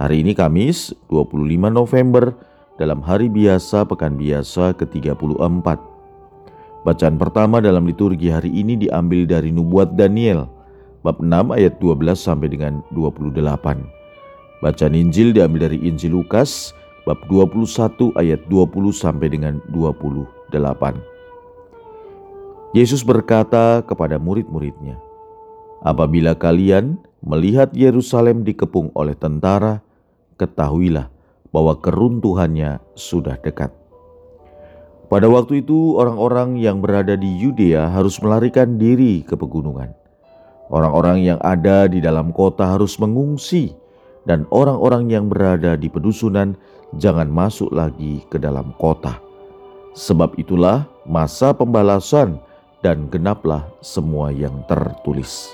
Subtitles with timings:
[0.00, 2.32] Hari ini Kamis 25 November
[2.80, 5.76] dalam hari biasa pekan biasa ke-34.
[6.88, 10.48] Bacaan pertama dalam liturgi hari ini diambil dari nubuat Daniel
[11.04, 14.64] bab 6 ayat 12 sampai dengan 28.
[14.64, 16.72] Bacaan Injil diambil dari Injil Lukas
[17.04, 20.48] bab 21 ayat 20 sampai dengan 28.
[22.72, 24.96] Yesus berkata kepada murid-muridnya,
[25.84, 29.84] "Apabila kalian melihat Yerusalem dikepung oleh tentara,
[30.40, 31.12] ketahuilah
[31.52, 33.68] bahwa keruntuhannya sudah dekat.
[35.10, 39.90] Pada waktu itu, orang-orang yang berada di Yudea harus melarikan diri ke pegunungan.
[40.70, 43.74] Orang-orang yang ada di dalam kota harus mengungsi,
[44.22, 46.54] dan orang-orang yang berada di pedusunan
[47.02, 49.18] jangan masuk lagi ke dalam kota.
[49.98, 52.38] Sebab itulah masa pembalasan,
[52.80, 55.50] dan genaplah semua yang tertulis.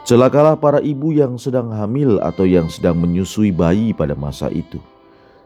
[0.00, 4.80] Celakalah para ibu yang sedang hamil atau yang sedang menyusui bayi pada masa itu,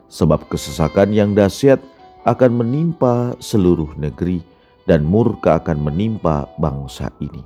[0.07, 1.83] sebab kesesakan yang dahsyat
[2.23, 4.47] akan menimpa seluruh negeri,
[4.87, 7.43] dan murka akan menimpa bangsa ini.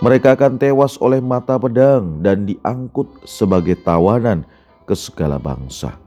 [0.00, 4.48] Mereka akan tewas oleh mata pedang dan diangkut sebagai tawanan
[4.88, 6.00] ke segala bangsa.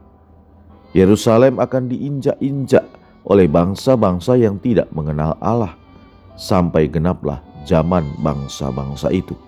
[0.90, 2.82] Yerusalem akan diinjak-injak
[3.30, 5.78] oleh bangsa-bangsa yang tidak mengenal Allah,
[6.34, 9.38] sampai genaplah zaman bangsa-bangsa itu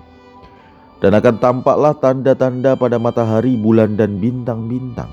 [1.00, 5.12] dan akan tampaklah tanda-tanda pada matahari, bulan, dan bintang-bintang.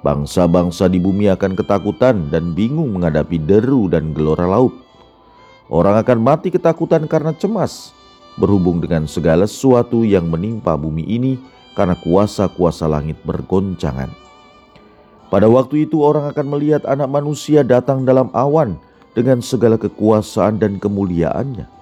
[0.00, 4.72] Bangsa-bangsa di bumi akan ketakutan dan bingung menghadapi deru dan gelora laut.
[5.68, 7.92] Orang akan mati ketakutan karena cemas,
[8.40, 11.36] berhubung dengan segala sesuatu yang menimpa bumi ini
[11.76, 14.08] karena kuasa-kuasa langit bergoncangan.
[15.30, 18.74] Pada waktu itu orang akan melihat anak manusia datang dalam awan
[19.14, 21.79] dengan segala kekuasaan dan kemuliaannya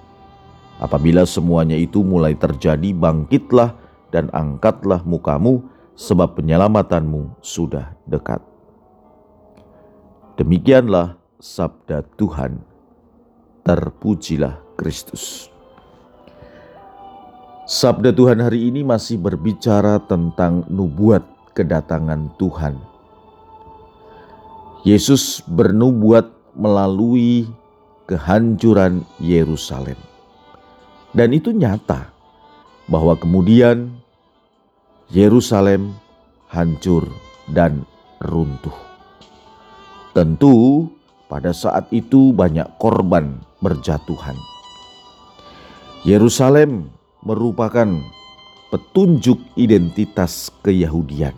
[0.79, 3.75] Apabila semuanya itu mulai terjadi, bangkitlah
[4.15, 5.67] dan angkatlah mukamu,
[5.99, 8.39] sebab penyelamatanmu sudah dekat.
[10.39, 12.63] Demikianlah sabda Tuhan.
[13.67, 15.51] Terpujilah Kristus.
[17.67, 21.21] Sabda Tuhan hari ini masih berbicara tentang nubuat
[21.53, 22.79] kedatangan Tuhan.
[24.87, 27.51] Yesus bernubuat melalui
[28.07, 29.99] kehancuran Yerusalem.
[31.09, 32.13] Dan itu nyata
[32.85, 33.97] bahwa kemudian
[35.09, 35.97] Yerusalem
[36.49, 37.09] hancur
[37.49, 37.85] dan
[38.21, 38.75] runtuh.
[40.13, 40.85] Tentu
[41.25, 44.37] pada saat itu banyak korban berjatuhan.
[46.05, 46.89] Yerusalem
[47.25, 47.89] merupakan
[48.69, 51.33] petunjuk identitas keyahudian.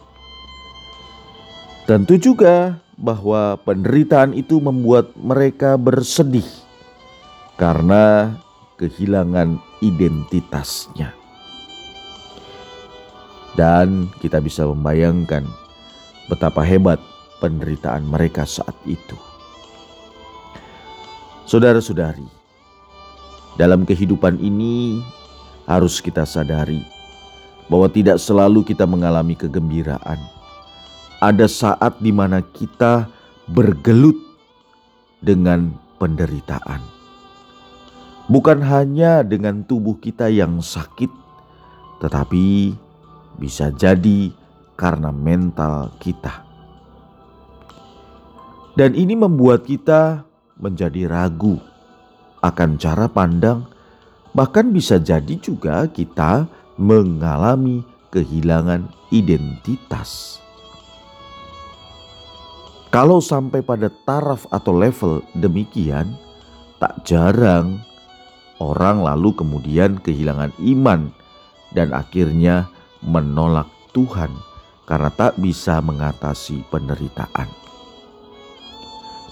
[1.88, 6.46] Tentu juga bahwa penderitaan itu membuat mereka bersedih
[7.58, 8.38] karena
[8.82, 11.14] kehilangan identitasnya.
[13.54, 15.46] Dan kita bisa membayangkan
[16.26, 16.98] betapa hebat
[17.38, 19.14] penderitaan mereka saat itu.
[21.46, 22.26] Saudara-saudari,
[23.60, 25.04] dalam kehidupan ini
[25.70, 26.82] harus kita sadari
[27.70, 30.18] bahwa tidak selalu kita mengalami kegembiraan.
[31.22, 33.06] Ada saat di mana kita
[33.46, 34.18] bergelut
[35.22, 35.70] dengan
[36.02, 37.01] penderitaan
[38.28, 41.10] bukan hanya dengan tubuh kita yang sakit,
[42.04, 42.76] tetapi
[43.40, 44.30] bisa jadi
[44.78, 46.46] karena mental kita.
[48.78, 50.26] Dan ini membuat kita
[50.58, 51.60] menjadi ragu
[52.42, 53.68] akan cara pandang,
[54.34, 56.50] bahkan bisa jadi juga kita
[56.80, 60.42] mengalami kehilangan identitas.
[62.92, 66.12] Kalau sampai pada taraf atau level demikian,
[66.76, 67.80] tak jarang
[68.62, 71.10] orang lalu kemudian kehilangan iman
[71.74, 72.70] dan akhirnya
[73.02, 74.30] menolak Tuhan
[74.86, 77.50] karena tak bisa mengatasi penderitaan.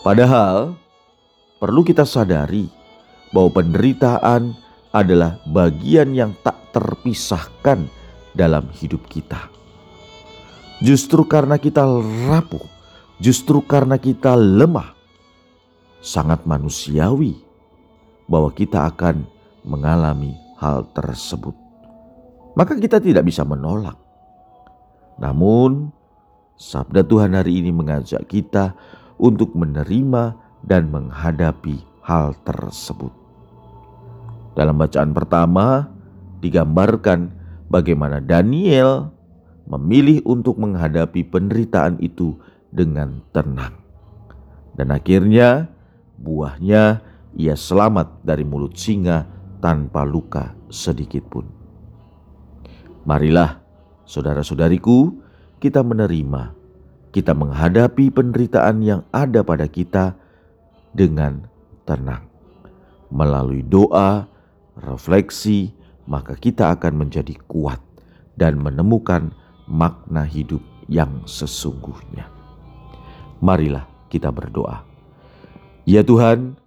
[0.01, 0.73] Padahal
[1.61, 2.65] perlu kita sadari
[3.29, 4.57] bahwa penderitaan
[4.89, 7.85] adalah bagian yang tak terpisahkan
[8.33, 9.51] dalam hidup kita.
[10.79, 11.83] Justru karena kita
[12.31, 12.63] rapuh,
[13.19, 14.95] justru karena kita lemah,
[15.99, 17.48] sangat manusiawi
[18.29, 19.25] bahwa kita akan
[19.65, 21.57] mengalami hal tersebut.
[22.53, 23.97] Maka kita tidak bisa menolak.
[25.17, 25.89] Namun,
[26.55, 28.77] sabda Tuhan hari ini mengajak kita
[29.19, 33.11] untuk menerima dan menghadapi hal tersebut.
[34.55, 35.89] Dalam bacaan pertama,
[36.39, 37.31] digambarkan
[37.67, 39.11] bagaimana Daniel
[39.69, 42.35] memilih untuk menghadapi penderitaan itu
[42.73, 43.77] dengan tenang.
[44.75, 45.69] Dan akhirnya,
[46.19, 49.27] buahnya ia selamat dari mulut singa
[49.59, 51.45] tanpa luka sedikit pun.
[53.05, 53.61] Marilah,
[54.05, 55.13] saudara-saudariku,
[55.59, 56.55] kita menerima,
[57.11, 60.15] kita menghadapi penderitaan yang ada pada kita
[60.93, 61.45] dengan
[61.83, 62.25] tenang.
[63.09, 64.29] Melalui doa,
[64.77, 65.73] refleksi,
[66.09, 67.81] maka kita akan menjadi kuat
[68.37, 69.33] dan menemukan
[69.69, 72.29] makna hidup yang sesungguhnya.
[73.39, 74.83] Marilah kita berdoa.
[75.85, 76.57] Ya Tuhan,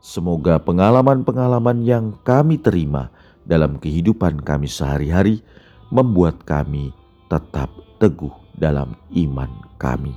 [0.00, 3.12] semoga pengalaman-pengalaman yang kami terima
[3.44, 5.44] dalam kehidupan kami sehari-hari
[5.92, 6.92] membuat kami
[7.28, 7.70] tetap
[8.00, 9.50] teguh dalam iman
[9.80, 10.12] kami.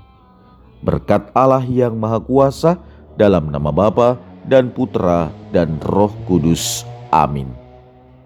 [0.83, 2.75] Berkat Allah yang Maha Kuasa,
[3.15, 6.83] dalam nama Bapa dan Putra dan Roh Kudus.
[7.13, 7.62] Amin.